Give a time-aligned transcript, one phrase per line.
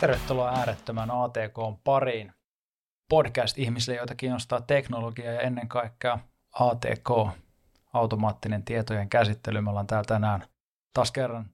[0.00, 2.32] Tervetuloa äärettömän ATK pariin.
[3.08, 6.18] Podcast ihmisille, joita kiinnostaa teknologia ja ennen kaikkea
[6.52, 7.10] ATK,
[7.92, 9.60] automaattinen tietojen käsittely.
[9.60, 10.44] Me ollaan täällä tänään
[10.94, 11.50] taas kerran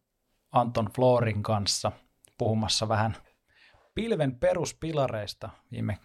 [0.52, 1.92] Anton Florin kanssa
[2.38, 3.16] puhumassa vähän
[3.94, 5.50] pilven peruspilareista.
[5.72, 5.98] Viime,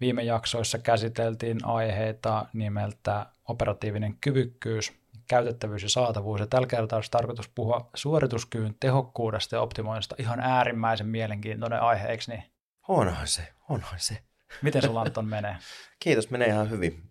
[0.00, 6.40] viime jaksoissa käsiteltiin aiheita nimeltä operatiivinen kyvykkyys, käytettävyys ja saatavuus.
[6.40, 10.16] Ja tällä kertaa olisi tarkoitus puhua suorituskyvyn tehokkuudesta ja optimoinnista.
[10.18, 12.42] Ihan äärimmäisen mielenkiintoinen aihe, eikö niin?
[12.88, 14.18] Onhan se, onhan se.
[14.62, 15.56] Miten sulla Anton menee?
[16.02, 17.02] Kiitos, menee ihan hyvin.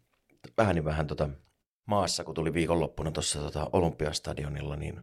[0.57, 1.29] Vähän niin vähän tota,
[1.85, 5.01] maassa, kun tuli viikonloppuna tuossa tota, Olympiastadionilla, niin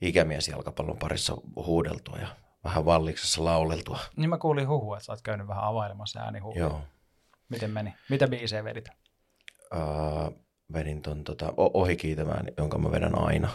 [0.00, 2.28] ikämies jalkapallon parissa huudeltua ja
[2.64, 3.98] vähän valliksessa lauleltua.
[4.16, 6.60] Niin mä kuulin huhua, että sä oot käynyt vähän availemassa äänihuhua.
[6.60, 6.80] Joo.
[7.48, 7.94] Miten meni?
[8.10, 8.88] Mitä biisejä vedit?
[9.74, 13.48] Uh, vedin ton tota, ohikiitämään, jonka mä vedän aina.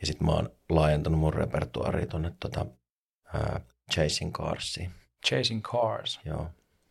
[0.00, 2.66] Ja sitten mä oon laajentanut mun repertuaaria tonne tota,
[3.34, 3.60] uh,
[3.92, 4.90] Chasing Carsiin.
[5.26, 6.20] Chasing Cars.
[6.24, 6.50] Joo,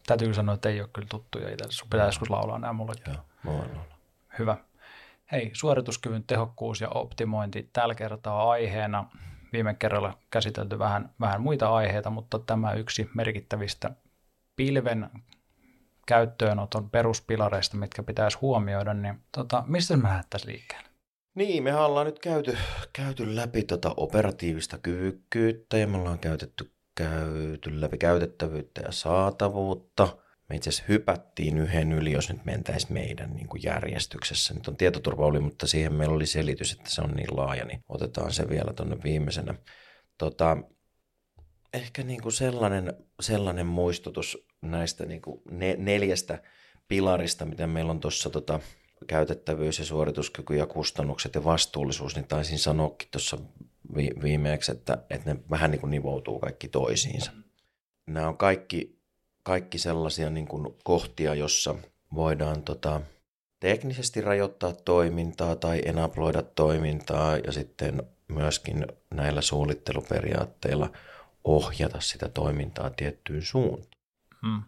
[0.09, 1.66] Täytyy sanoa, että ei ole kyllä tuttuja itse.
[1.70, 2.94] Sun pitää joskus laulaa nämä mulle.
[3.08, 3.98] joo, mä voin laulaa.
[4.40, 4.58] Hyvä.
[5.31, 9.06] Hei, suorituskyvyn tehokkuus ja optimointi tällä kertaa aiheena.
[9.53, 13.92] Viime kerralla käsitelty vähän, vähän muita aiheita, mutta tämä yksi merkittävistä
[14.56, 15.09] pilven
[16.10, 20.90] käyttöönoton peruspilareista, mitkä pitäisi huomioida, niin tota, mistä me lähdettäisiin liikkeelle?
[21.36, 22.58] Niin, me ollaan nyt käyty,
[22.94, 30.18] käyty läpi tota operatiivista kyvykkyyttä ja me ollaan käytetty, käyty läpi käytettävyyttä ja saatavuutta.
[30.50, 34.54] Me itse asiassa hypättiin yhden yli, jos nyt mentäisiin meidän niin kuin järjestyksessä.
[34.54, 37.84] Nyt on tietoturva oli, mutta siihen meillä oli selitys, että se on niin laaja, niin
[37.90, 39.56] otetaan se vielä tuonne viimeisenä.
[40.18, 40.58] Tota,
[41.74, 46.42] ehkä niin kuin sellainen, sellainen muistutus näistä niin kuin ne, neljästä
[46.88, 48.60] pilarista, mitä meillä on tuossa tota,
[49.08, 53.38] käytettävyys ja suorituskyky ja kustannukset ja vastuullisuus, niin taisin sanoakin tuossa
[53.96, 57.31] vi, viimeeksi, että, että ne vähän niin kuin nivoutuu kaikki toisiinsa.
[58.08, 59.00] Nämä on kaikki,
[59.44, 61.75] kaikki sellaisia niin kuin kohtia, jossa
[62.16, 63.02] voidaan tota,
[63.59, 70.90] teknisesti rajoittaa toimintaa tai enabloida toimintaa ja sitten myöskin näillä suunnitteluperiaatteilla
[71.44, 73.99] ohjata sitä toimintaa tiettyyn suuntaan.
[74.41, 74.63] Hmm.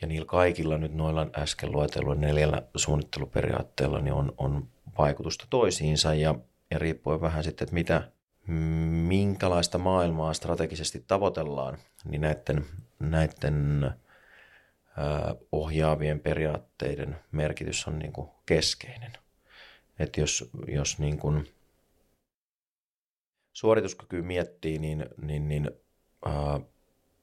[0.00, 4.68] Ja niillä kaikilla nyt noilla äsken luetelluilla neljällä suunnitteluperiaatteella niin on, on
[4.98, 6.34] vaikutusta toisiinsa ja,
[6.70, 8.10] ja riippuen vähän sitten, että mitä,
[9.08, 12.66] minkälaista maailmaa strategisesti tavoitellaan, niin näiden,
[12.98, 19.12] näiden äh, ohjaavien periaatteiden merkitys on niin kuin keskeinen.
[19.98, 21.48] Että jos, jos niin kuin
[23.52, 25.70] suorituskyky miettii, niin, niin, niin
[26.26, 26.60] äh,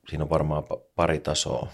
[0.09, 0.63] siinä on varmaan
[0.95, 1.69] pari tasoa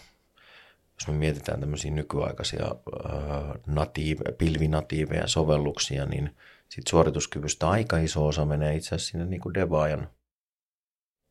[1.00, 6.36] jos me mietitään tämmöisiä nykyaikaisia äh, natiive, pilvinatiiveja sovelluksia, niin
[6.70, 10.10] sit suorituskyvystä aika iso osa menee itse asiassa sinne niin kuin devaajan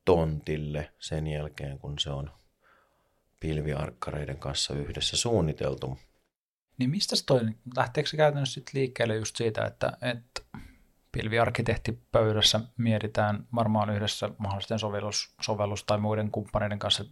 [0.04, 2.30] tontille sen jälkeen, kun se on
[3.40, 5.98] pilviarkkareiden kanssa yhdessä suunniteltu.
[6.78, 7.40] Niin mistä se toi,
[7.76, 10.58] lähteekö se käytännössä sit liikkeelle just siitä, että, että
[11.12, 17.04] pilviarkkitehtipöydässä mietitään varmaan yhdessä mahdollisten sovellus, sovellus tai muiden kumppaneiden kanssa,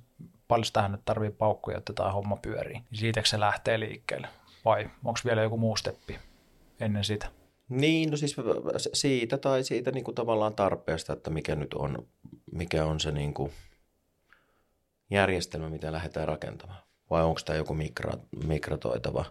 [0.49, 2.75] paljon tähän nyt tarvii paukkuja, että tämä homma pyörii.
[2.75, 4.28] Niin Siitä se lähtee liikkeelle?
[4.65, 6.19] Vai onko vielä joku muu steppi
[6.81, 7.27] ennen sitä?
[7.69, 8.37] Niin, no siis
[8.93, 12.09] siitä tai siitä niin kuin tavallaan tarpeesta, että mikä nyt on,
[12.53, 13.53] mikä on se niin kuin
[15.10, 16.83] järjestelmä, mitä lähdetään rakentamaan.
[17.10, 18.12] Vai onko tämä joku mikro,
[18.47, 19.25] mikrotoitava?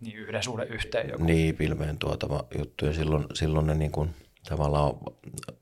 [0.00, 1.24] Niin yhden suhde yhteen joku.
[1.24, 2.86] Niin, pilveen tuotava juttu.
[2.86, 4.10] Ja silloin, silloin ne niin kuin,
[4.48, 4.94] tavallaan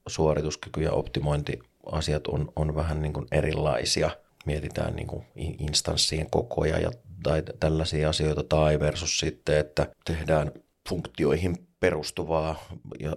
[0.07, 4.11] suorituskyky ja optimointiasiat on, on vähän niin kuin erilaisia–
[4.45, 5.25] mietitään niin kuin
[5.59, 6.91] instanssien kokoja ja,
[7.23, 10.53] tai tällaisia asioita, tai versus sitten, että tehdään
[10.89, 12.65] funktioihin perustuvaa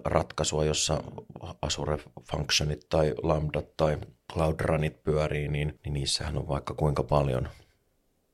[0.04, 1.02] ratkaisua, jossa
[1.62, 1.98] Azure
[2.30, 3.98] Functionit tai Lambda tai
[4.32, 7.48] Cloud Runit pyörii, niin, niin niissähän on vaikka kuinka paljon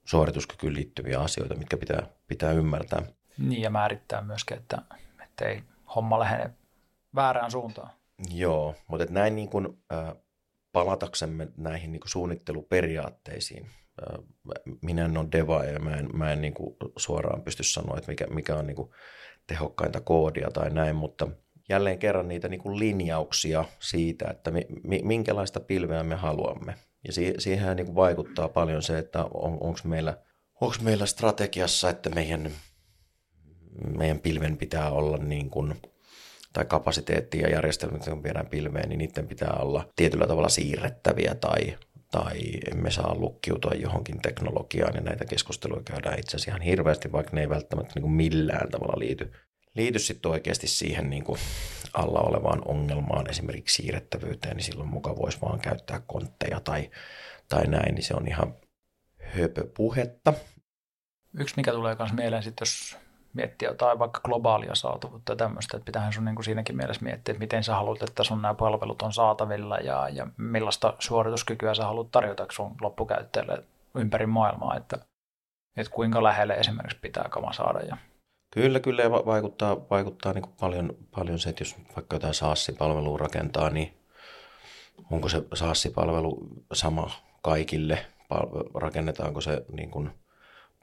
[0.05, 3.03] suorituskykyyn liittyviä asioita, mitkä pitää, pitää ymmärtää.
[3.39, 4.83] Niin ja määrittää myöskin, että,
[5.25, 5.63] että ei
[5.95, 6.51] homma lähde
[7.15, 7.91] väärään suuntaan.
[8.31, 10.15] Joo, mutta näin niin kuin, äh,
[10.73, 13.71] palataksemme näihin niin kuin suunnitteluperiaatteisiin.
[14.83, 18.11] Minä en ole deva ja mä en, mä en niin kuin suoraan pysty sanoa, että
[18.11, 18.91] mikä, mikä on niin kuin
[19.47, 21.29] tehokkainta koodia tai näin, mutta
[21.69, 24.67] jälleen kerran niitä niin kuin linjauksia siitä, että mi,
[25.03, 26.75] minkälaista pilveä me haluamme.
[27.07, 30.19] Ja si, siihen niin vaikuttaa paljon se, että on, onko meillä,
[30.61, 32.51] onko meillä strategiassa, että meidän,
[33.97, 35.75] meidän pilven pitää olla niin kuin–
[36.55, 41.79] tai kapasiteetti ja järjestelmät, jotka viedään pilveen, niin niiden pitää olla tietyllä tavalla siirrettäviä tai,
[42.11, 42.39] tai
[42.73, 44.95] emme saa lukkiutua johonkin teknologiaan.
[44.95, 48.71] Ja näitä keskusteluja käydään itse asiassa ihan hirveästi, vaikka ne ei välttämättä niin kuin millään
[48.71, 49.33] tavalla liity,
[49.75, 51.39] liity sitten oikeasti siihen niin kuin
[51.95, 56.91] alla olevaan ongelmaan, esimerkiksi siirrettävyyteen, niin silloin mukaan voisi vaan käyttää kontteja tai,
[57.49, 58.55] tai näin, niin se on ihan
[59.19, 60.33] höpöpuhetta.
[61.39, 62.97] Yksi, mikä tulee myös mieleen, sit jos
[63.33, 67.33] miettiä jotain vaikka globaalia saatavuutta ja tämmöistä, että pitäähän sun niin kuin siinäkin mielessä miettiä,
[67.33, 71.85] että miten sä haluat, että sun nämä palvelut on saatavilla ja, ja millaista suorituskykyä sä
[71.85, 74.99] haluat tarjota sun loppukäyttäjälle ympäri maailmaa, että,
[75.77, 77.81] että kuinka lähelle esimerkiksi pitää kama saada.
[77.81, 77.97] Ja...
[78.55, 83.19] Kyllä, kyllä ja vaikuttaa, vaikuttaa niin kuin paljon, paljon se, että jos vaikka jotain SaaS-palvelua
[83.19, 83.95] rakentaa, niin
[85.11, 87.11] onko se SaaS-palvelu sama
[87.43, 88.07] kaikille,
[88.75, 90.11] rakennetaanko se niin kuin–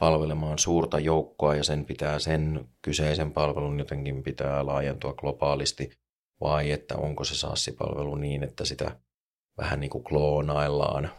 [0.01, 5.91] palvelemaan suurta joukkoa ja sen pitää sen kyseisen palvelun jotenkin pitää laajentua globaalisti?
[6.41, 8.95] Vai että onko se SaaS-palvelu niin, että sitä
[9.61, 11.11] vähän niin kuin kloonaillaan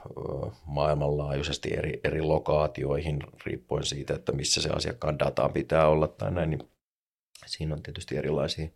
[0.66, 6.50] maailmanlaajuisesti eri, eri lokaatioihin riippuen siitä, että missä se asiakkaan data pitää olla tai näin,
[6.50, 6.70] niin
[7.46, 8.68] siinä on tietysti erilaisia.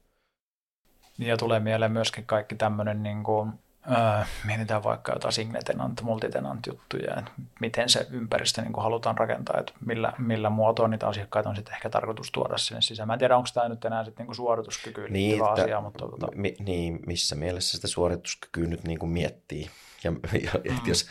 [1.18, 3.52] Ja tulee mieleen myöskin kaikki tämmöinen niin kuin
[3.90, 7.30] Öö, mietitään vaikka jotain single-tenant, multitenant-juttuja, että
[7.60, 11.90] miten se ympäristö niin halutaan rakentaa, että millä, millä muotoa niitä asiakkaita on sitten ehkä
[11.90, 13.06] tarkoitus tuoda sinne sisään.
[13.06, 16.08] Mä en tiedä, onko tämä nyt enää sitten niin suorituskykyyn niin, asia, mutta...
[16.08, 16.26] Tota...
[16.34, 19.70] Mi, niin, missä mielessä sitä suorituskykyä nyt niin kuin miettii.
[20.04, 20.12] Ja,
[20.44, 20.80] ja mm.
[20.86, 21.06] jos,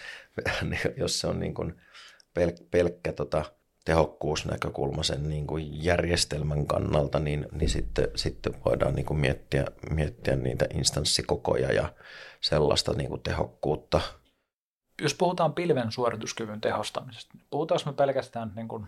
[1.01, 1.81] jos se on niin kuin
[2.33, 3.45] pel, pelkkä tota,
[3.86, 10.36] tehokkuusnäkökulma sen niin kuin järjestelmän kannalta, niin, niin sitten, sitten voidaan niin kuin miettiä, miettiä
[10.36, 11.94] niitä instanssikokoja ja
[12.45, 14.01] sellaista niin kuin tehokkuutta.
[15.01, 18.88] Jos puhutaan pilven suorituskyvyn tehostamisesta, niin puhutaanko me pelkästään niin kuin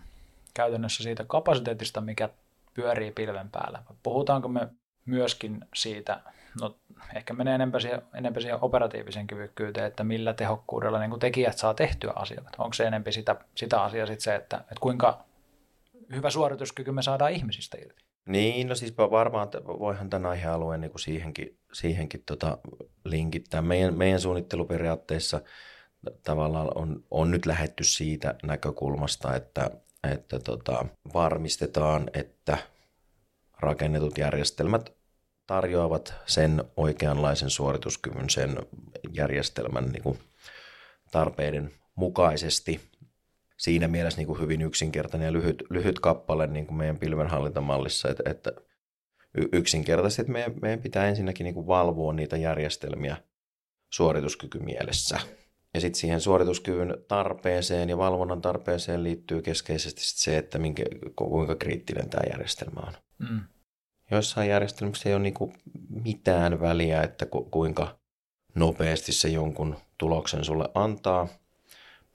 [0.54, 2.28] käytännössä siitä kapasiteetista, mikä
[2.74, 3.82] pyörii pilven päällä?
[4.02, 4.68] Puhutaanko me
[5.04, 6.20] myöskin siitä,
[6.60, 6.76] no
[7.14, 12.12] ehkä menee enemmän siihen, enemmän siihen operatiivisen kyvykkyyteen, että millä tehokkuudella niin tekijät saa tehtyä
[12.16, 12.50] asioita.
[12.58, 15.24] Onko se enemmän sitä, sitä asiaa sitten se, että, että kuinka
[16.12, 18.07] hyvä suorituskyky me saadaan ihmisistä irti?
[18.28, 19.48] Niin, no siis varmaan
[19.78, 22.58] voihan tämän aihealueen niin kuin siihenkin, siihenkin tota
[23.04, 23.62] linkittää.
[23.62, 25.40] Meidän, meidän suunnitteluperiaatteissa
[26.22, 29.70] tavallaan on, on nyt lähetty siitä näkökulmasta, että,
[30.12, 30.84] että tota,
[31.14, 32.58] varmistetaan, että
[33.60, 34.92] rakennetut järjestelmät
[35.46, 38.56] tarjoavat sen oikeanlaisen suorituskyvyn sen
[39.12, 40.18] järjestelmän niin kuin
[41.10, 42.80] tarpeiden mukaisesti.
[43.58, 48.22] Siinä mielessä niin kuin hyvin yksinkertainen ja lyhyt, lyhyt kappale niin kuin meidän pilvenhallintamallissa, että,
[48.30, 48.52] että
[49.52, 53.16] yksinkertaisesti, että meidän, meidän pitää ensinnäkin niin kuin valvoa niitä järjestelmiä
[53.92, 55.20] suorituskykymielessä.
[55.74, 60.84] Ja sitten siihen suorituskyvyn tarpeeseen ja valvonnan tarpeeseen liittyy keskeisesti se, että minkä,
[61.16, 62.92] kuinka kriittinen tämä järjestelmä on.
[63.18, 63.40] Mm.
[64.10, 65.52] Joissain järjestelmissä ei ole niinku
[66.04, 67.98] mitään väliä, että ku, kuinka
[68.54, 71.28] nopeasti se jonkun tuloksen sulle antaa.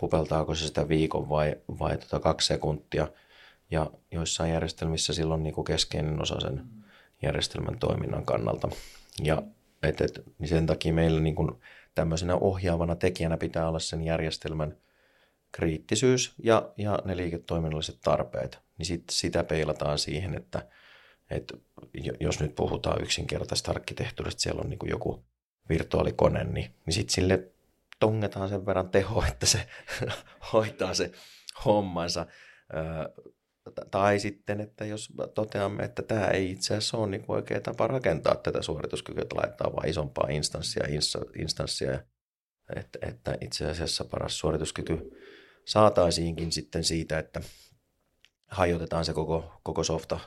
[0.03, 3.07] Pupeltaako se sitä viikon vai, vai tota kaksi sekuntia.
[3.71, 6.63] Ja joissain järjestelmissä silloin niinku keskeinen osa sen
[7.21, 8.69] järjestelmän toiminnan kannalta.
[9.23, 9.43] Ja
[9.83, 11.61] et, et, niin sen takia meillä niinku
[11.95, 14.77] tämmöisenä ohjaavana tekijänä pitää olla sen järjestelmän
[15.51, 18.59] kriittisyys ja, ja ne liiketoiminnalliset tarpeet.
[18.77, 20.65] Niin sit, sitä peilataan siihen, että–
[21.31, 21.57] että
[22.19, 25.23] jos nyt puhutaan yksinkertaisesta arkkitehtuurista, siellä on niin joku
[25.69, 27.52] virtuaalikone, niin, niin sitten sille
[28.03, 29.67] tongetaan sen verran teho, että se
[30.53, 31.11] hoitaa se
[31.65, 32.25] hommansa.
[33.91, 38.35] Tai sitten, että jos toteamme, että tämä ei itse asiassa ole niin oikea tapa rakentaa
[38.35, 40.83] tätä suorituskykyä, että laittaa vain isompaa instanssia,
[41.39, 41.99] instanssia
[42.75, 45.11] että, että itse asiassa paras suorituskyky
[45.65, 47.41] saataisiinkin sitten siitä, että
[48.47, 50.19] hajotetaan se koko, koko softa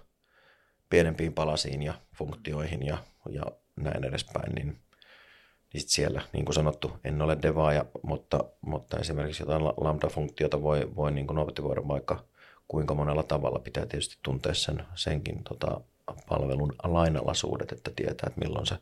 [0.91, 2.99] pienempiin palasiin ja funktioihin ja,
[3.31, 3.43] ja
[3.77, 4.86] näin edespäin, niin,
[5.77, 10.91] niin sit siellä, niin kuin sanottu, en ole devaaja, mutta, mutta esimerkiksi jotain lambda-funktiota voi,
[10.97, 12.25] voi niin kuin optimoida vaikka
[12.69, 13.59] kuinka monella tavalla.
[13.59, 15.81] Pitää tietysti tuntea sen, senkin tota,
[16.29, 18.77] palvelun lainalaisuudet, että tietää, että milloin se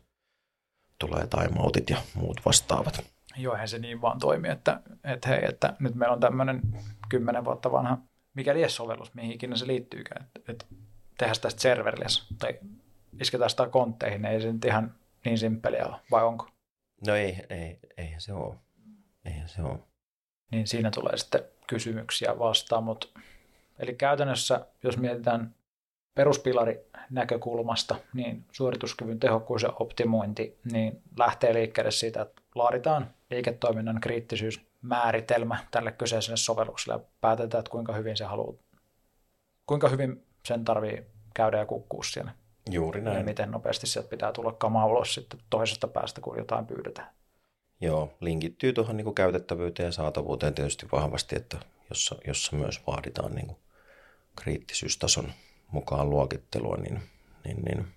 [0.99, 3.05] tulee timeoutit ja muut vastaavat.
[3.37, 6.61] Joo, eihän se niin vaan toimi, että, että hei, että nyt meillä on tämmöinen
[7.09, 7.97] kymmenen vuotta vanha,
[8.33, 10.27] mikä lies sovellus, mihin ikinä se liittyykään.
[10.35, 10.65] Että, että
[11.17, 12.59] tehdä tästä serverless tai
[13.21, 16.54] isketään sitä kontteihin, ei se nyt ihan niin simppeliä ole, vai onko?
[17.07, 18.55] No ei, ei, eihän se ole.
[19.25, 19.79] Eihän se ole.
[20.51, 23.07] Niin siinä tulee sitten kysymyksiä vastaan, mutta
[23.79, 25.55] eli käytännössä, jos mietitään
[26.15, 35.57] peruspilari näkökulmasta, niin suorituskyvyn tehokkuus ja optimointi niin lähtee liikkeelle siitä, että laaditaan liiketoiminnan kriittisyysmääritelmä
[35.71, 38.53] tälle kyseiselle sovellukselle ja päätetään, että kuinka hyvin se haluaa,
[39.65, 42.31] kuinka hyvin sen tarvii käydä ja kukkua siellä.
[42.71, 43.17] Juuri näin.
[43.17, 47.09] Ja miten nopeasti sieltä pitää tulla kamaa ulos sitten toisesta päästä, kun jotain pyydetään.
[47.81, 51.57] Joo, linkittyy tuohon niin käytettävyyteen ja saatavuuteen tietysti vahvasti, että
[51.89, 53.57] jossa, jossa myös vaaditaan niin kuin
[54.35, 55.31] kriittisyystason
[55.71, 57.01] mukaan luokittelua, niin,
[57.45, 57.87] niin, niin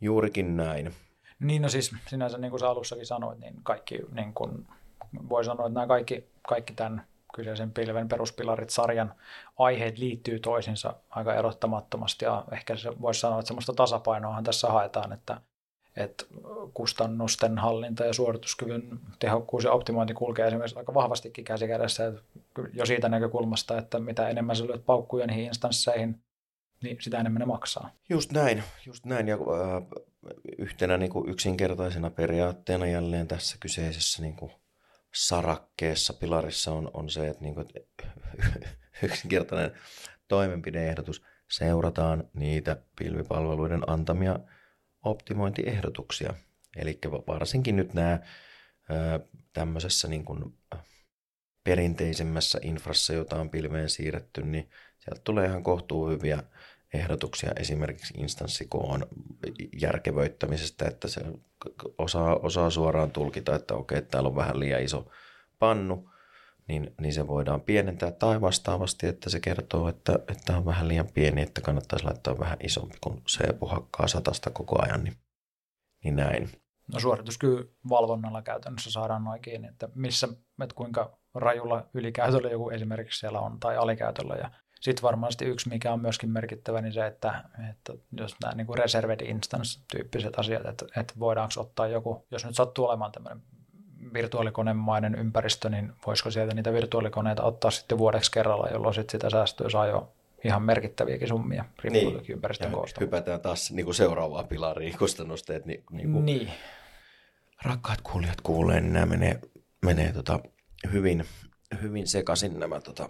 [0.00, 0.94] juurikin näin.
[1.40, 4.66] Niin, no siis sinänsä niin kuin sä alussakin sanoit, niin kaikki niin kuin
[5.28, 9.14] voi sanoa, että nämä kaikki, kaikki tämän kyseisen pilven peruspilarit sarjan
[9.58, 15.12] aiheet liittyy toisiinsa aika erottamattomasti ja ehkä se voisi sanoa, että semmoista tasapainoahan tässä haetaan,
[15.12, 15.40] että,
[15.96, 16.24] että
[16.74, 22.12] kustannusten hallinta ja suorituskyvyn tehokkuus ja optimointi kulkee esimerkiksi aika vahvastikin käsi kädessä
[22.72, 26.22] jo siitä näkökulmasta, että mitä enemmän sä lyöt paukkuja niihin instansseihin,
[26.82, 27.90] niin sitä enemmän ne maksaa.
[28.08, 29.28] Just näin, just näin.
[29.28, 29.82] Ja äh,
[30.58, 34.52] yhtenä niin kuin yksinkertaisena periaatteena jälleen tässä kyseisessä niin kuin
[35.14, 38.06] sarakkeessa, pilarissa on, on se, että, niin kuin, että
[39.02, 39.72] yksinkertainen
[40.28, 44.38] toimenpideehdotus seurataan niitä pilvipalveluiden antamia
[45.04, 46.34] optimointiehdotuksia.
[46.76, 48.18] Eli varsinkin nyt nämä
[49.52, 50.58] tämmöisessä niin kuin
[51.64, 56.42] perinteisemmässä infrassa, jota on pilveen siirretty, niin sieltä tulee ihan kohtuu hyviä
[56.94, 59.06] ehdotuksia esimerkiksi instanssikoon
[59.80, 61.20] järkevöittämisestä, että se
[61.98, 65.10] osaa, osaa suoraan tulkita, että okei, täällä on vähän liian iso
[65.58, 66.10] pannu,
[66.68, 71.08] niin, niin se voidaan pienentää tai vastaavasti, että se kertoo, että, että on vähän liian
[71.14, 75.16] pieni, että kannattaisi laittaa vähän isompi, kun se puhakkaa satasta koko ajan, niin,
[76.04, 76.50] niin näin.
[76.92, 80.28] No suorituskyky valvonnalla käytännössä saadaan noin kiinni, että missä,
[80.62, 84.50] että kuinka rajulla ylikäytöllä joku esimerkiksi siellä on tai alikäytöllä ja
[84.84, 88.78] sitten varmasti yksi, mikä on myöskin merkittävä, niin se, että, että jos nämä niin kuin
[88.78, 93.42] reserved instance-tyyppiset asiat, että, että voidaanko ottaa joku, jos nyt sattuu olemaan tämmöinen
[94.14, 99.70] virtuaalikonemainen ympäristö, niin voisiko sieltä niitä virtuaalikoneita ottaa sitten vuodeksi kerralla, jolloin sitten sitä säästöä
[99.70, 100.12] saa jo
[100.44, 102.32] ihan merkittäviäkin summia riippuen niin.
[102.32, 103.00] ympäristön koosta.
[103.00, 105.66] hypätään taas niin kuin seuraavaan pilariin kustannusteet.
[105.66, 106.50] Niin, niin, kuin niin.
[107.62, 109.40] Rakkaat kuulijat kuulee, niin nämä menee,
[109.84, 110.40] menee tota
[110.92, 111.24] hyvin,
[111.82, 113.08] hyvin sekaisin nämä tota,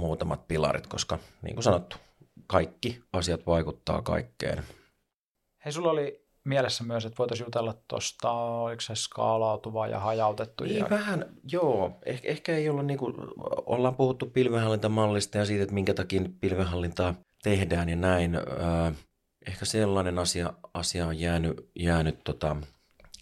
[0.00, 1.96] muutamat pilarit, koska niin kuin sanottu,
[2.46, 4.64] kaikki asiat vaikuttaa kaikkeen.
[5.64, 10.64] Hei, sulla oli mielessä myös, että voitaisiin jutella tuosta, oliko se skaalautuva ja hajautettu?
[10.64, 10.90] Niin ja...
[10.90, 11.98] vähän, joo.
[12.06, 13.14] Eh, ehkä ei olla, niin kuin,
[13.66, 18.38] ollaan puhuttu pilvenhallintamallista ja siitä, että minkä takia pilvenhallintaa tehdään ja näin.
[19.46, 22.56] ehkä sellainen asia, asia on jäänyt, jäänyt tota,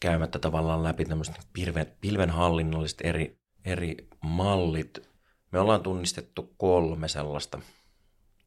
[0.01, 5.08] käymättä tavallaan läpi tämmöiset pilven, pilvenhallinnolliset eri, eri mallit,
[5.53, 7.61] me ollaan tunnistettu kolme sellaista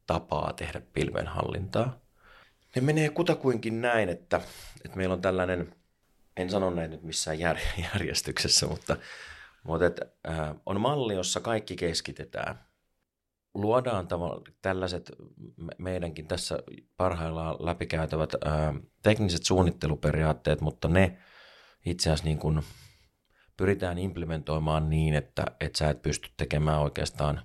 [0.06, 1.98] tapaa tehdä pilvenhallintaa.
[2.76, 4.40] Ne menee kutakuinkin näin, että,
[4.84, 5.74] että meillä on tällainen,
[6.36, 7.56] en sano näin nyt missään jär,
[7.94, 8.96] järjestyksessä, mutta,
[9.64, 12.58] mutta että, äh, on malli, jossa kaikki keskitetään.
[13.54, 14.08] Luodaan
[14.62, 15.12] tällaiset
[15.78, 16.58] meidänkin tässä
[16.96, 21.18] parhaillaan läpikäytävät äh, tekniset suunnitteluperiaatteet, mutta ne
[21.86, 22.62] itse asiassa niin kuin
[23.62, 27.42] pyritään implementoimaan niin, että, että sä et pysty tekemään oikeastaan,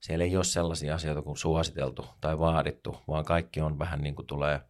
[0.00, 4.26] siellä ei ole sellaisia asioita kuin suositeltu tai vaadittu, vaan kaikki on vähän niin kuin
[4.26, 4.60] tulee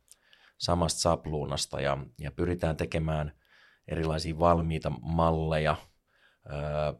[0.59, 3.33] samasta sapluunasta ja, ja pyritään tekemään
[3.89, 5.77] erilaisia valmiita malleja,
[6.53, 6.93] öö,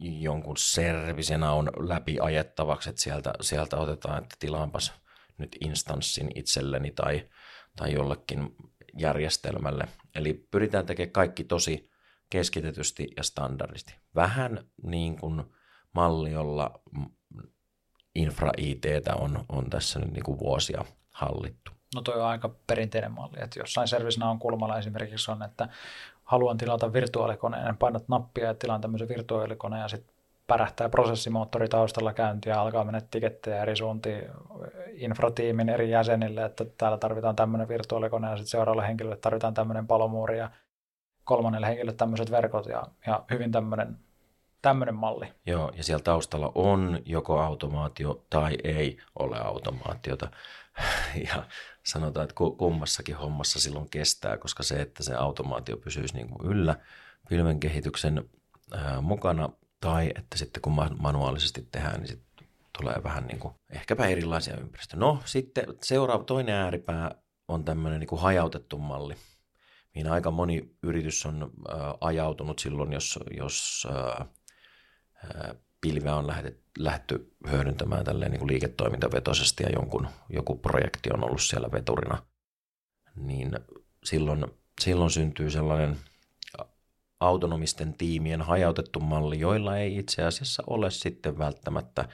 [0.00, 4.92] jonkun servisena on läpi ajettavaksi, että sieltä, sieltä otetaan, että tilaanpas
[5.38, 7.28] nyt instanssin itselleni tai,
[7.76, 8.56] tai jollekin
[8.98, 9.88] järjestelmälle.
[10.14, 11.93] Eli pyritään tekemään kaikki tosi
[12.34, 13.94] keskitetysti ja standardisti.
[14.14, 15.44] Vähän niin kuin
[15.92, 16.80] malli, jolla
[18.14, 18.84] infra-IT
[19.20, 21.70] on, on tässä nyt niin kuin vuosia hallittu.
[21.94, 25.68] No toi on aika perinteinen malli, että jossain servisinä on kulmalla esimerkiksi on, että
[26.24, 30.14] haluan tilata virtuaalikoneen, painat nappia ja tilaan tämmöisen virtuaalikoneen ja sitten
[30.46, 34.24] pärähtää prosessimoottori taustalla käyntiä alkaa mennä tikettejä eri suuntiin
[34.92, 40.38] infratiimin eri jäsenille, että täällä tarvitaan tämmöinen virtuaalikone ja sitten seuraavalle henkilölle tarvitaan tämmöinen palomuuri
[40.38, 40.50] ja
[41.24, 43.98] kolmannelle henkilölle tämmöiset verkot ja, ja hyvin tämmöinen
[44.64, 45.26] tämmöinen malli.
[45.46, 50.30] Joo, ja siellä taustalla on joko automaatio tai ei ole automaatiota.
[51.28, 51.44] Ja
[51.82, 56.76] sanotaan, että kummassakin hommassa silloin kestää, koska se, että se automaatio pysyisi niin kuin yllä
[57.28, 58.30] pilven kehityksen
[58.72, 59.48] ää, mukana,
[59.80, 62.46] tai että sitten kun manuaalisesti tehdään, niin sitten
[62.78, 65.00] tulee vähän niin kuin ehkäpä erilaisia ympäristöjä.
[65.00, 67.14] No sitten seuraava toinen ääripää
[67.48, 69.14] on tämmöinen niin kuin hajautettu malli,
[69.94, 71.50] mihin aika moni yritys on
[72.00, 73.86] ajautunut silloin, jos, jos
[75.80, 81.42] pilveä on lähdetty, lähdetty hyödyntämään tälleen niin kuin liiketoimintavetoisesti ja jonkun, joku projekti on ollut
[81.42, 82.22] siellä veturina,
[83.16, 83.52] niin
[84.04, 84.46] silloin,
[84.80, 85.96] silloin syntyy sellainen
[87.20, 92.08] autonomisten tiimien hajautettu malli, joilla ei itse asiassa ole sitten välttämättä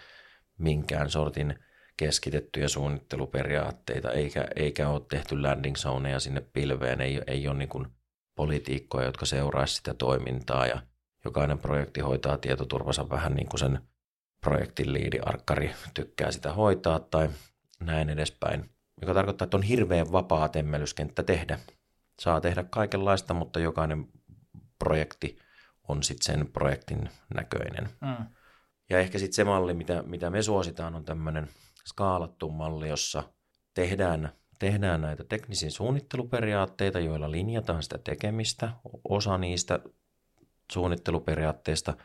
[0.58, 1.58] minkään sortin
[2.00, 7.86] keskitettyjä suunnitteluperiaatteita, eikä, eikä ole tehty landing zoneja sinne pilveen, ei, ei ole niin
[8.34, 10.82] politiikkoja, jotka seuraa sitä toimintaa ja
[11.24, 13.80] jokainen projekti hoitaa tietoturvansa vähän niin kuin sen
[14.40, 17.30] projektin liidiarkkari tykkää sitä hoitaa tai
[17.80, 21.58] näin edespäin, joka tarkoittaa, että on hirveän vapaa temmelyskenttä tehdä.
[22.20, 24.08] Saa tehdä kaikenlaista, mutta jokainen
[24.78, 25.38] projekti
[25.88, 27.88] on sitten sen projektin näköinen.
[28.00, 28.26] Mm.
[28.90, 31.48] Ja ehkä sitten se malli, mitä, mitä me suositaan, on tämmöinen
[31.86, 33.22] skaalattu malli, jossa
[33.74, 38.72] tehdään, tehdään näitä teknisiä suunnitteluperiaatteita, joilla linjataan sitä tekemistä.
[39.08, 39.80] Osa niistä
[40.72, 41.96] suunnitteluperiaatteista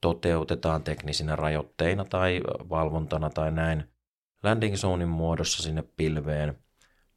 [0.00, 3.92] toteutetaan teknisinä rajoitteina tai valvontana tai näin
[4.42, 6.58] landing zonein muodossa sinne pilveen,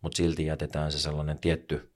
[0.02, 1.94] mutta silti jätetään se sellainen tietty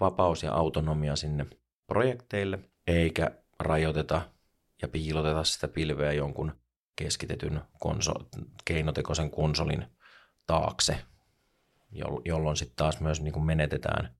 [0.00, 1.46] vapaus ja autonomia sinne
[1.86, 4.22] projekteille, eikä rajoiteta
[4.82, 6.52] ja piiloteta sitä pilveä jonkun
[6.96, 8.28] keskitetyn konso-
[8.64, 9.86] keinotekoisen konsolin
[10.46, 10.98] taakse,
[12.24, 14.16] jolloin sitten taas myös niin kuin menetetään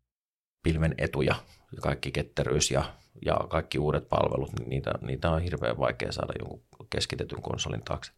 [0.63, 1.35] pilven etuja
[1.73, 6.33] ja kaikki ketteryys ja, ja kaikki uudet palvelut, niin niitä, niitä on hirveän vaikea saada
[6.39, 8.13] jonkun keskitetyn konsolin taakse.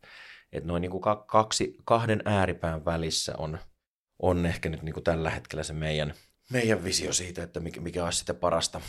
[0.52, 3.58] Et noin niin kuin kaksi, kahden ääripään välissä on,
[4.18, 6.14] on ehkä nyt niin kuin tällä hetkellä se meidän,
[6.50, 8.80] meidän visio siitä, että mikä, mikä olisi sitten parasta,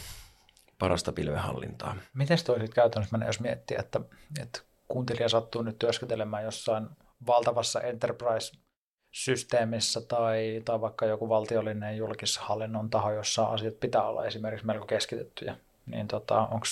[0.77, 1.95] parasta pilvehallintaa.
[2.13, 4.01] Miten toi sitten käytännössä menee, jos miettii, että,
[4.41, 6.89] että kuuntelija sattuu nyt työskentelemään jossain
[7.27, 14.85] valtavassa enterprise-systeemissä tai, tai vaikka joku valtiollinen julkishallinnon taho, jossa asiat pitää olla esimerkiksi melko
[14.85, 15.55] keskitettyjä,
[15.85, 16.67] niin tota, onko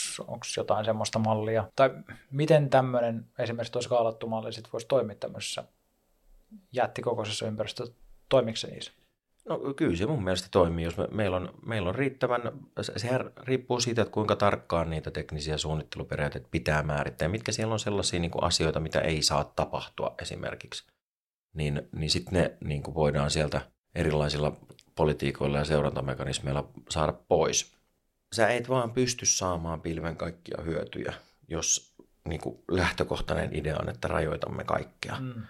[0.57, 1.71] jotain semmoista mallia?
[1.75, 1.89] Tai
[2.31, 5.63] miten tämmöinen esimerkiksi tuo skaalattu malli sit voisi toimia tämmöisessä
[6.71, 7.93] jättikokoisessa ympäristössä?
[8.29, 8.91] Toimiko se niissä?
[9.47, 12.41] No kyllä se mun mielestä toimii, jos me, meillä, on, meillä on riittävän,
[12.97, 18.19] sehän riippuu siitä, että kuinka tarkkaan niitä teknisiä suunnitteluperiaatteita pitää määrittää, mitkä siellä on sellaisia
[18.19, 20.87] niin kuin asioita, mitä ei saa tapahtua esimerkiksi.
[21.53, 23.61] Niin, niin sitten ne niin kuin voidaan sieltä
[23.95, 24.55] erilaisilla
[24.95, 27.77] politiikoilla ja seurantamekanismeilla saada pois.
[28.35, 31.13] Sä et vaan pysty saamaan pilven kaikkia hyötyjä,
[31.47, 31.95] jos
[32.27, 35.17] niin kuin lähtökohtainen idea on, että rajoitamme kaikkea.
[35.19, 35.43] Mm.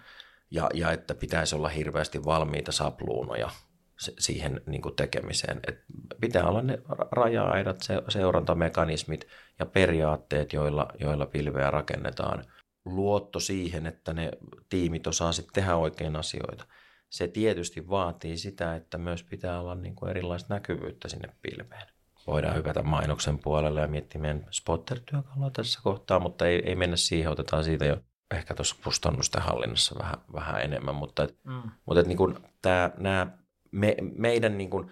[0.50, 3.50] Ja, ja että pitäisi olla hirveästi valmiita sapluunoja
[3.98, 5.60] siihen niin kuin tekemiseen.
[5.68, 5.84] Et
[6.20, 6.78] pitää olla ne
[7.10, 9.26] raja-aidat, seurantamekanismit
[9.58, 12.44] ja periaatteet, joilla, joilla pilveä rakennetaan.
[12.84, 14.30] Luotto siihen, että ne
[14.68, 16.64] tiimit osaa sitten tehdä oikein asioita.
[17.10, 21.86] Se tietysti vaatii sitä, että myös pitää olla niin kuin erilaista näkyvyyttä sinne pilveen.
[22.26, 27.30] Voidaan hypätä mainoksen puolelle ja miettiä meidän spotter-työkalua tässä kohtaa, mutta ei, ei mennä siihen,
[27.30, 27.96] otetaan siitä jo
[28.30, 31.62] ehkä tuossa kustannusten hallinnassa vähän, vähän enemmän, mutta, et, mm.
[31.86, 33.26] mutta et niin kuin tämä, nämä
[33.70, 34.90] me, meidän niin kuin,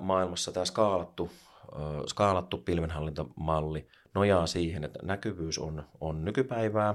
[0.00, 1.30] maailmassa tämä skaalattu,
[2.06, 6.94] skaalattu pilvenhallintamalli nojaa siihen, että näkyvyys on, on nykypäivää,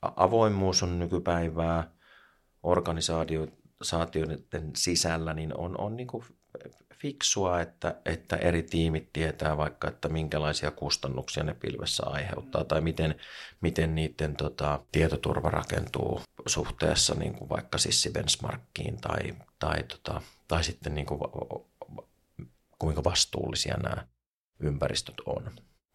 [0.00, 1.90] avoimuus on nykypäivää,
[2.62, 6.24] organisaatioiden sisällä niin on, on niin kuin
[6.94, 13.14] fiksua, että, että eri tiimit tietää vaikka, että minkälaisia kustannuksia ne pilvessä aiheuttaa tai miten,
[13.60, 17.78] miten niiden tota, tietoturva rakentuu suhteessa niin kuin vaikka
[18.12, 21.20] benchmarkkiin tai, tai, tota, tai sitten niin kuin,
[22.78, 24.06] kuinka vastuullisia nämä
[24.60, 25.50] ympäristöt on.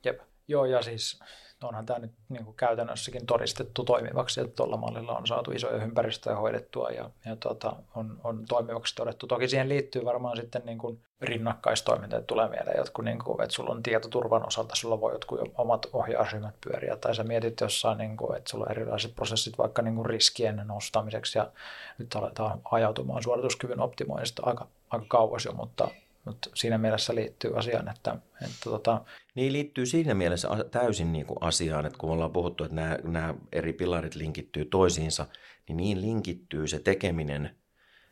[0.06, 0.20] Jep.
[0.48, 1.20] Joo, ja siis
[1.64, 6.36] onhan tämä nyt niin kuin käytännössäkin todistettu toimivaksi, että tuolla mallilla on saatu isoja ympäristöjä
[6.36, 9.28] hoidettua ja, ja tuota, on, on toimivaksi todettu.
[9.28, 13.56] Toki siihen liittyy varmaan sitten niin kuin rinnakkaistoiminta, että tulee mieleen jotkut, niin kuin, että
[13.56, 18.18] sulla on tietoturvan osalta, sulla voi jotkut omat ohjausryhmät pyöriä, tai sä mietit jossain, niin
[18.18, 21.52] kuin, että sulla on erilaiset prosessit vaikka niin kuin riskien nostamiseksi, ja
[21.98, 25.88] nyt aletaan ajautumaan suorituskyvyn optimoinnista aika, aika kauas jo, mutta
[26.28, 29.02] mutta siinä mielessä liittyy asiaan, että, että tota...
[29.36, 33.36] Niin liittyy siinä mielessä täysin niin kuin asiaan, että kun ollaan puhuttu, että nämä, nämä
[33.52, 35.26] eri pilarit linkittyy toisiinsa,
[35.68, 37.56] niin niin linkittyy se tekeminen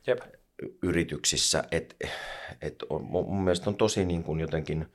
[0.07, 0.19] Jep.
[0.83, 1.95] yrityksissä, että,
[2.61, 4.85] että on, mun mielestä on tosi niin kuin jotenkin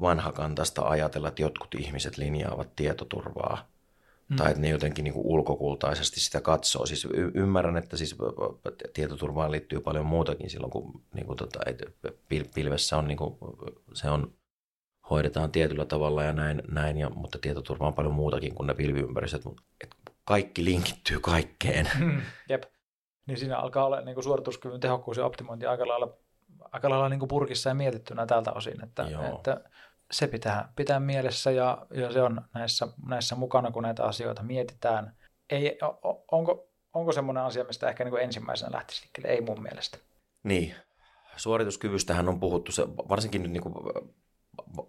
[0.00, 3.70] vanhakantaista ajatella, että jotkut ihmiset linjaavat tietoturvaa
[4.30, 4.36] mm.
[4.36, 6.86] tai että ne jotenkin niin kuin ulkokultaisesti sitä katsoo.
[6.86, 8.16] Siis y- ymmärrän, että siis
[8.92, 13.36] tietoturvaan liittyy paljon muutakin silloin, kun niin kuin tota, et pil- pilvessä on, niin kuin,
[13.94, 14.34] se on,
[15.10, 19.42] hoidetaan tietyllä tavalla ja näin, näin ja, mutta tietoturva on paljon muutakin kuin ne pilviympäristöt.
[19.84, 21.90] Et kaikki linkittyy kaikkeen.
[21.98, 22.62] Mm, jep.
[23.26, 26.16] Niin siinä alkaa olla niin kuin suorituskyvyn tehokkuus ja optimointi aika lailla,
[26.72, 29.60] aika lailla niin kuin purkissa ja mietittynä tältä osin, että, että
[30.10, 35.16] se pitää pitää mielessä ja, ja se on näissä, näissä mukana, kun näitä asioita mietitään.
[35.50, 35.78] Ei,
[36.32, 39.28] onko, onko semmoinen asia, mistä ehkä niin kuin ensimmäisenä lähtisi liikkeelle?
[39.28, 39.98] Ei mun mielestä.
[40.42, 40.74] Niin,
[41.36, 43.74] suorituskyvystähän on puhuttu, se, varsinkin nyt niin kuin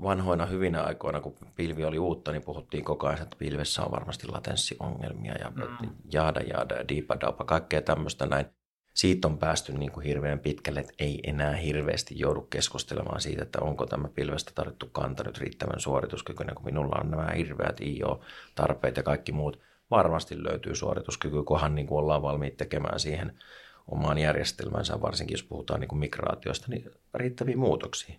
[0.02, 4.28] vanhoina hyvinä aikoina, kun pilvi oli uutta, niin puhuttiin koko ajan, että pilvessä on varmasti
[4.28, 5.90] latenssiongelmia ja mm.
[6.14, 8.46] jaada, jaada, diipadapa, kaikkea tämmöistä näin
[8.94, 13.60] siitä on päästy niin kuin hirveän pitkälle, että ei enää hirveästi joudu keskustelemaan siitä, että
[13.62, 19.04] onko tämä pilvestä tarvittu kanta nyt riittävän suorituskykyinen, kun minulla on nämä hirveät IO-tarpeet ja
[19.04, 19.60] kaikki muut.
[19.92, 23.40] Varmasti löytyy suorituskyky, kunhan niin kuin ollaan valmiit tekemään siihen
[23.88, 28.16] omaan järjestelmänsä, varsinkin jos puhutaan niin kuin migraatiosta, niin riittäviä muutoksia.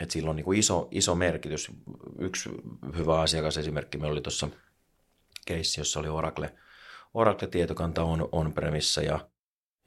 [0.00, 1.72] että sillä on niin kuin iso, iso merkitys.
[2.18, 2.50] Yksi
[2.96, 4.48] hyvä asiakasesimerkki meillä oli tuossa
[5.46, 6.54] keissi, jossa oli Oracle,
[7.14, 9.28] Oracle-tietokanta on on-premissa ja,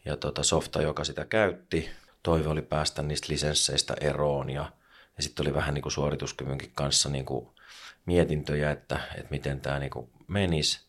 [0.09, 1.89] ja tota softa, joka sitä käytti.
[2.23, 4.71] Toive oli päästä niistä lisensseistä eroon ja,
[5.17, 7.47] ja sitten oli vähän niin kuin suorituskyvynkin kanssa niin kuin
[8.05, 9.91] mietintöjä, että, että miten tämä niin
[10.27, 10.87] menisi.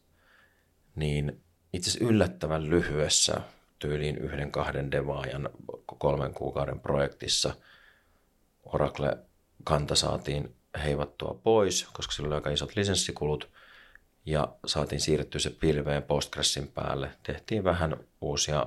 [0.94, 3.40] Niin itse asiassa yllättävän lyhyessä
[3.78, 5.48] tyyliin yhden kahden devaajan
[5.98, 7.54] kolmen kuukauden projektissa
[8.64, 10.54] Oracle-kanta saatiin
[10.84, 13.48] heivattua pois, koska sillä oli aika isot lisenssikulut–
[14.26, 17.10] ja saatiin siirrettyä se pilveen Postgresin päälle.
[17.22, 18.66] Tehtiin vähän uusia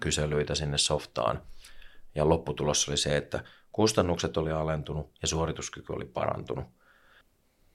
[0.00, 1.42] kyselyitä sinne softaan
[2.14, 6.64] ja lopputulos oli se, että kustannukset oli alentunut ja suorituskyky oli parantunut.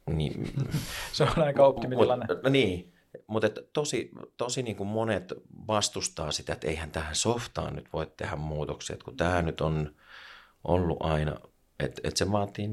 [0.09, 0.53] Niin,
[1.13, 2.25] se on aika optimitilanne.
[2.29, 2.93] Mut, no niin,
[3.27, 5.33] mutta tosi, tosi niin kuin monet
[5.67, 9.95] vastustaa sitä, että eihän tähän softaan nyt voi tehdä muutoksia, että kun tämä nyt on
[10.63, 11.35] ollut aina
[11.79, 12.69] että et se vaatii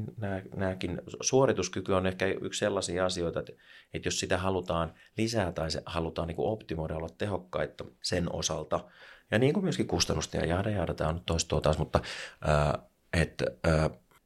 [0.55, 3.53] nämäkin, suorituskyky on ehkä yksi sellaisia asioita, että,
[3.93, 8.83] että jos sitä halutaan lisää tai se halutaan niin kuin optimoida olla tehokkaita sen osalta,
[9.31, 11.99] ja niin kuin myöskin kustannusta ja jahda jahda, tämä on nyt toistoa taas, mutta
[13.13, 13.45] että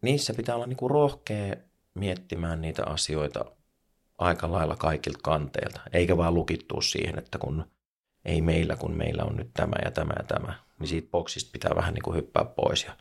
[0.01, 1.55] niissä pitää olla niin kuin rohkea
[1.93, 3.45] miettimään niitä asioita
[4.17, 7.65] aika lailla kaikilta kanteilta, eikä vaan lukittua siihen, että kun
[8.25, 11.71] ei meillä, kun meillä on nyt tämä ja tämä ja tämä, niin siitä boksista pitää
[11.75, 12.97] vähän niin kuin hyppää pois ja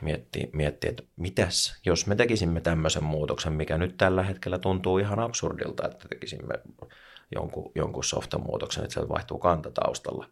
[0.00, 5.18] miettiä, miettiä, että mitäs, jos me tekisimme tämmöisen muutoksen, mikä nyt tällä hetkellä tuntuu ihan
[5.18, 6.54] absurdilta, että tekisimme
[7.34, 10.26] jonkun, jonkun softamuutoksen, että se vaihtuu kanta taustalla.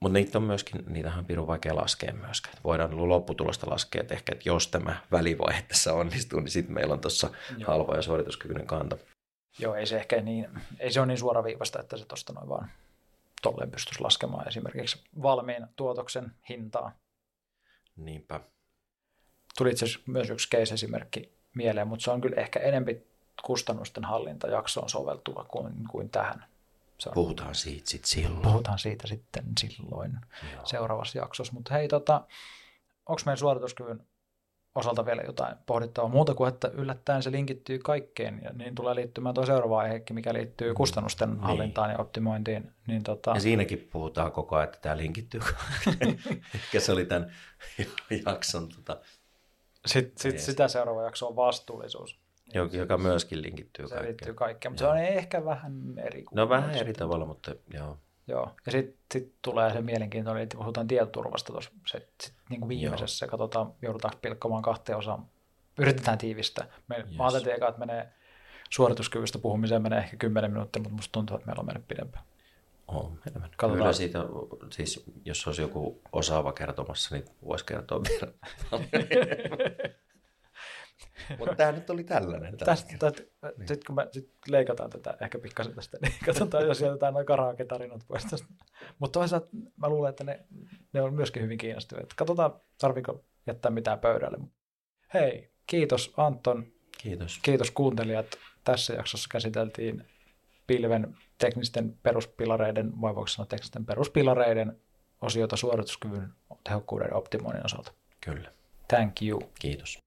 [0.00, 2.56] Mutta niitä on myöskin, niitähän on pirun vaikea laskea myöskään.
[2.64, 7.00] Voidaan lopputulosta laskea, että ehkä, että jos tämä välivaihe tässä onnistuu, niin sitten meillä on
[7.00, 7.30] tuossa
[7.66, 8.96] halva ja suorituskykyinen kanta.
[9.58, 12.70] Joo, ei se ehkä niin, ei se ole niin suoraviivasta, että se tuosta noin vaan
[13.42, 16.92] tolleen pystyisi laskemaan esimerkiksi valmiin tuotoksen hintaa.
[17.96, 18.40] Niinpä
[19.58, 23.06] tuli itse asiassa myös yksi case-esimerkki mieleen, mutta se on kyllä ehkä enempi
[23.42, 26.44] kustannusten hallintajaksoon soveltuva kuin, kuin tähän.
[26.98, 28.42] Se on, Puhutaan siitä sitten silloin.
[28.42, 30.12] Puhutaan siitä sitten silloin
[30.54, 30.66] Joo.
[30.66, 31.52] seuraavassa jaksossa.
[31.52, 32.26] Mutta hei, tota,
[33.06, 34.06] onko meidän suorituskyvyn
[34.74, 39.34] osalta vielä jotain pohdittavaa muuta kuin, että yllättäen se linkittyy kaikkeen, ja niin tulee liittymään
[39.34, 40.74] tuo seuraava aihekin, mikä liittyy mm.
[40.74, 41.40] kustannusten niin.
[41.40, 42.72] hallintaan ja optimointiin.
[42.86, 43.30] Niin tota...
[43.30, 45.40] Ja siinäkin puhutaan koko ajan, että tämä linkittyy
[46.54, 47.32] Ehkä se oli tämän
[48.26, 49.00] jakson tota,
[49.86, 52.25] sitten sit sitä seuraava jakso on vastuullisuus.
[52.54, 54.08] Joka, joka myöskin linkittyy se kaikkeen.
[54.08, 54.94] liittyy kaikkeen, mutta joo.
[54.94, 56.24] se on ehkä vähän eri.
[56.34, 56.96] No vähän eri sitten.
[56.96, 57.98] tavalla, mutta joo.
[58.28, 62.68] Joo, ja sitten sit tulee se mielenkiintoinen, että puhutaan tietoturvasta tuossa se, sit, niin kuin
[62.68, 63.30] viimeisessä, joo.
[63.30, 65.26] katsotaan, joudutaanko pilkkomaan kahteen osaan,
[65.78, 66.66] yritetään tiivistää.
[66.88, 67.16] Me, yes.
[67.16, 68.08] Mä ajattelin eka, että menee
[68.70, 72.24] suorituskyvystä puhumiseen menee ehkä 10 minuuttia, mutta musta tuntuu, että meillä on mennyt pidempään.
[72.88, 73.50] On enemmän.
[73.50, 73.78] Katsotaan.
[73.78, 74.18] Kyllä siitä,
[74.70, 78.32] siis jos olisi joku osaava kertomassa, niin voisi kertoa vielä
[81.38, 82.56] Mutta tämä nyt oli tällainen.
[82.56, 83.22] Tästä, tästä,
[83.58, 83.68] niin.
[83.68, 88.00] Sitten kun me sit leikataan tätä ehkä pikkasen tästä, niin katsotaan, jos jätetään noin karaoke-tarinat
[88.08, 88.48] pois tästä.
[88.98, 90.44] Mutta toisaalta mä luulen, että ne,
[90.92, 92.06] ne on myöskin hyvin kiinnostavia.
[92.16, 94.38] Katsotaan, tarviko jättää mitään pöydälle.
[95.14, 96.66] Hei, kiitos Anton.
[96.98, 97.38] Kiitos.
[97.42, 98.26] Kiitos kuuntelijat.
[98.64, 100.04] Tässä jaksossa käsiteltiin
[100.66, 104.80] pilven teknisten peruspilareiden, vai voiko sanoa teknisten peruspilareiden
[105.20, 106.32] osiota suorituskyvyn
[106.64, 107.92] tehokkuuden optimoinnin osalta.
[108.20, 108.52] Kyllä.
[108.88, 109.40] Thank you.
[109.60, 110.05] Kiitos.